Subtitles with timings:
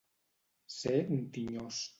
[0.77, 1.87] Ser un tinyós.